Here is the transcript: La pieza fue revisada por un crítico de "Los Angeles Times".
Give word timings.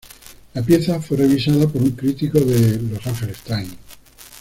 La 0.55 0.63
pieza 0.63 0.99
fue 0.99 1.17
revisada 1.17 1.67
por 1.67 1.79
un 1.83 1.91
crítico 1.91 2.39
de 2.39 2.79
"Los 2.81 3.05
Angeles 3.05 3.37
Times". 3.45 3.75